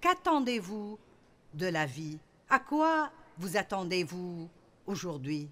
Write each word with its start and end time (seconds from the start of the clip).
qu'attendez-vous 0.00 0.98
de 1.54 1.66
la 1.66 1.86
vie? 1.86 2.18
À 2.48 2.58
quoi 2.58 3.10
vous 3.38 3.56
attendez-vous 3.56 4.48
aujourd'hui? 4.86 5.48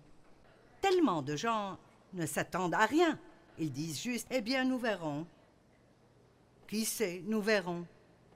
Tellement 0.81 1.23
de 1.23 1.37
gens 1.37 1.79
ne 2.15 2.27
s'attendent 2.27 2.75
à 2.75 2.87
rien. 2.87 3.19
Ils 3.59 3.73
disent 3.73 4.01
juste 4.03 4.27
Eh 4.31 4.41
bien, 4.41 4.65
nous 4.65 4.79
verrons. 4.79 5.27
Qui 6.69 6.85
sait, 6.85 7.23
nous 7.27 7.41
verrons. 7.41 7.87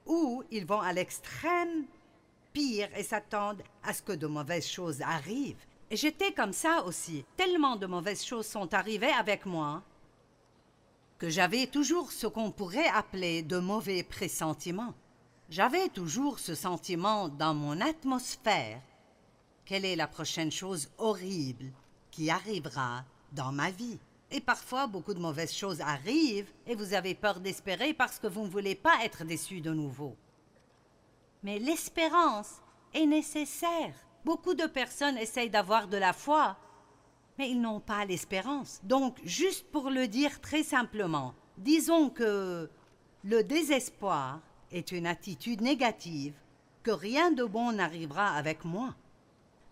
Ou 0.06 0.42
ils 0.50 0.66
vont 0.66 0.80
à 0.80 0.92
l'extrême 0.92 1.84
pire 2.52 2.88
et 2.96 3.02
s'attendent 3.02 3.62
à 3.82 3.92
ce 3.92 4.02
que 4.02 4.12
de 4.12 4.26
mauvaises 4.26 4.68
choses 4.68 5.00
arrivent. 5.02 5.64
Et 5.90 5.96
j'étais 5.96 6.32
comme 6.32 6.52
ça 6.52 6.84
aussi. 6.84 7.24
Tellement 7.36 7.76
de 7.76 7.86
mauvaises 7.86 8.24
choses 8.24 8.46
sont 8.46 8.72
arrivées 8.74 9.12
avec 9.12 9.46
moi 9.46 9.82
que 11.18 11.28
j'avais 11.28 11.68
toujours 11.68 12.10
ce 12.10 12.26
qu'on 12.26 12.50
pourrait 12.50 12.88
appeler 12.88 13.42
de 13.42 13.58
mauvais 13.58 14.02
pressentiments. 14.02 14.94
J'avais 15.52 15.90
toujours 15.90 16.38
ce 16.38 16.54
sentiment 16.54 17.28
dans 17.28 17.52
mon 17.52 17.78
atmosphère. 17.82 18.80
Quelle 19.66 19.84
est 19.84 19.96
la 19.96 20.06
prochaine 20.06 20.50
chose 20.50 20.88
horrible 20.96 21.66
qui 22.10 22.30
arrivera 22.30 23.04
dans 23.32 23.52
ma 23.52 23.70
vie? 23.70 23.98
Et 24.30 24.40
parfois, 24.40 24.86
beaucoup 24.86 25.12
de 25.12 25.20
mauvaises 25.20 25.52
choses 25.52 25.82
arrivent 25.82 26.50
et 26.66 26.74
vous 26.74 26.94
avez 26.94 27.14
peur 27.14 27.38
d'espérer 27.38 27.92
parce 27.92 28.18
que 28.18 28.28
vous 28.28 28.44
ne 28.44 28.48
voulez 28.48 28.74
pas 28.74 29.04
être 29.04 29.24
déçu 29.24 29.60
de 29.60 29.74
nouveau. 29.74 30.16
Mais 31.42 31.58
l'espérance 31.58 32.62
est 32.94 33.04
nécessaire. 33.04 33.92
Beaucoup 34.24 34.54
de 34.54 34.64
personnes 34.64 35.18
essayent 35.18 35.50
d'avoir 35.50 35.86
de 35.86 35.98
la 35.98 36.14
foi, 36.14 36.56
mais 37.36 37.50
ils 37.50 37.60
n'ont 37.60 37.80
pas 37.80 38.06
l'espérance. 38.06 38.80
Donc, 38.84 39.20
juste 39.22 39.70
pour 39.70 39.90
le 39.90 40.08
dire 40.08 40.40
très 40.40 40.62
simplement, 40.62 41.34
disons 41.58 42.08
que 42.08 42.70
le 43.22 43.44
désespoir 43.44 44.40
est 44.72 44.92
une 44.92 45.06
attitude 45.06 45.60
négative, 45.60 46.34
que 46.82 46.90
rien 46.90 47.30
de 47.30 47.44
bon 47.44 47.72
n'arrivera 47.72 48.30
avec 48.30 48.64
moi. 48.64 48.94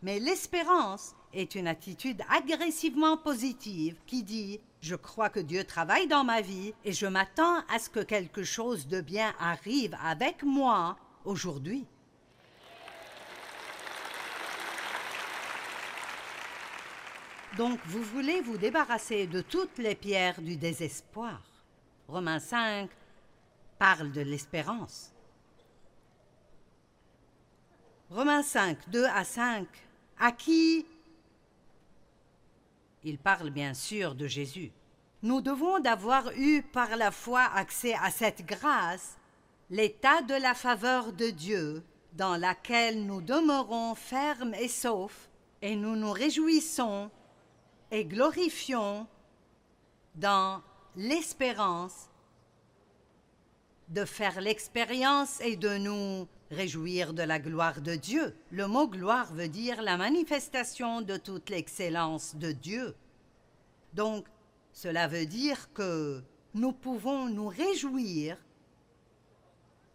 Mais 0.03 0.19
l'espérance 0.19 1.15
est 1.35 1.55
une 1.55 1.67
attitude 1.67 2.23
agressivement 2.29 3.17
positive 3.17 3.97
qui 4.07 4.23
dit 4.23 4.61
je 4.81 4.95
crois 4.95 5.29
que 5.29 5.41
Dieu 5.41 5.65
travaille 5.65 6.07
dans 6.07 6.25
ma 6.25 6.41
vie 6.41 6.73
et 6.85 6.93
je 6.93 7.07
m'attends 7.07 7.59
à 7.69 7.79
ce 7.79 7.91
que 7.91 8.01
quelque 8.01 8.45
chose 8.45 8.87
de 8.87 9.03
bien 9.03 9.35
arrive 9.39 9.95
avec 10.03 10.43
moi 10.43 10.97
aujourd'hui. 11.25 11.85
Donc 17.59 17.79
vous 17.85 18.03
voulez 18.03 18.41
vous 18.41 18.57
débarrasser 18.57 19.27
de 19.27 19.43
toutes 19.43 19.77
les 19.77 19.95
pierres 19.95 20.41
du 20.41 20.57
désespoir. 20.57 21.43
Romains 22.09 22.41
5 22.41 22.89
parle 23.81 24.13
de 24.13 24.21
l'espérance. 24.21 25.11
Romains 28.11 28.43
5, 28.43 28.91
2 28.91 29.07
à 29.07 29.25
5, 29.25 29.67
à 30.19 30.33
qui 30.33 30.85
il 33.05 33.17
parle 33.17 33.49
bien 33.49 33.73
sûr 33.73 34.15
de 34.15 34.27
Jésus. 34.27 34.71
Nous 35.23 35.41
devons 35.41 35.81
d'avoir 35.81 36.31
eu 36.37 36.63
par 36.63 36.95
la 36.97 37.11
foi 37.11 37.41
accès 37.41 37.95
à 37.95 38.11
cette 38.11 38.45
grâce, 38.45 39.17
l'état 39.71 40.21
de 40.21 40.35
la 40.35 40.53
faveur 40.53 41.15
de 41.15 41.31
Dieu, 41.31 41.83
dans 42.13 42.37
laquelle 42.37 43.07
nous 43.07 43.23
demeurons 43.23 43.95
fermes 43.95 44.53
et 44.53 44.69
saufs, 44.69 45.31
et 45.63 45.75
nous 45.75 45.97
nous 45.97 46.13
réjouissons 46.13 47.11
et 47.91 48.05
glorifions 48.05 49.07
dans 50.17 50.61
l'espérance 50.97 52.10
de 53.91 54.05
faire 54.05 54.41
l'expérience 54.41 55.41
et 55.41 55.57
de 55.57 55.77
nous 55.77 56.29
réjouir 56.51 57.13
de 57.13 57.23
la 57.23 57.39
gloire 57.39 57.81
de 57.81 57.95
Dieu. 57.95 58.35
Le 58.51 58.67
mot 58.67 58.89
gloire 58.89 59.33
veut 59.35 59.49
dire 59.49 59.83
la 59.83 59.97
manifestation 59.97 61.03
de 61.03 61.17
toute 61.17 61.51
l'excellence 61.51 62.37
de 62.37 62.53
Dieu. 62.53 62.95
Donc, 63.93 64.27
cela 64.73 65.09
veut 65.09 65.27
dire 65.27 65.73
que 65.73 66.23
nous 66.55 66.73
pouvons 66.73 67.27
nous 67.27 67.49
réjouir 67.49 68.37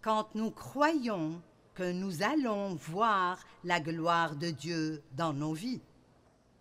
quand 0.02 0.36
nous 0.36 0.52
croyons 0.52 1.42
que 1.74 1.92
nous 1.92 2.24
allons 2.24 2.76
voir 2.76 3.40
la 3.64 3.80
gloire 3.80 4.36
de 4.36 4.50
Dieu 4.50 5.02
dans 5.14 5.34
nos 5.34 5.54
vies. 5.54 5.82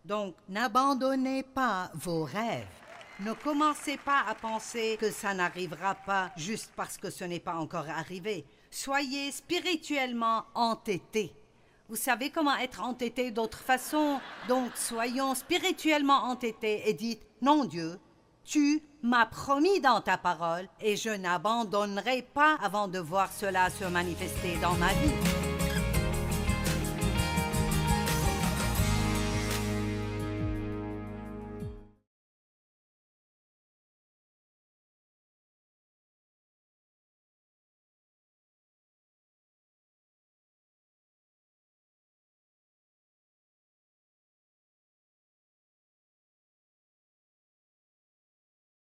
Donc, 0.04 0.34
n'abandonnez 0.48 1.42
pas 1.42 1.90
vos 1.94 2.24
rêves. 2.24 2.83
Ne 3.20 3.32
commencez 3.32 3.96
pas 3.96 4.24
à 4.28 4.34
penser 4.34 4.96
que 5.00 5.10
ça 5.10 5.34
n'arrivera 5.34 5.94
pas 5.94 6.32
juste 6.36 6.72
parce 6.74 6.96
que 6.96 7.10
ce 7.10 7.22
n'est 7.22 7.38
pas 7.38 7.54
encore 7.54 7.88
arrivé. 7.88 8.44
Soyez 8.72 9.30
spirituellement 9.30 10.44
entêtés. 10.54 11.32
Vous 11.88 11.94
savez 11.94 12.30
comment 12.30 12.56
être 12.56 12.82
entêté 12.82 13.30
d'autre 13.30 13.58
façon. 13.58 14.18
Donc, 14.48 14.72
soyons 14.74 15.36
spirituellement 15.36 16.24
entêtés 16.24 16.88
et 16.88 16.92
dites 16.92 17.22
Non, 17.40 17.64
Dieu, 17.64 18.00
tu 18.44 18.82
m'as 19.02 19.26
promis 19.26 19.80
dans 19.80 20.00
ta 20.00 20.18
parole 20.18 20.68
et 20.80 20.96
je 20.96 21.10
n'abandonnerai 21.10 22.22
pas 22.34 22.56
avant 22.60 22.88
de 22.88 22.98
voir 22.98 23.32
cela 23.32 23.70
se 23.70 23.84
manifester 23.84 24.56
dans 24.60 24.74
ma 24.74 24.92
vie. 24.92 25.53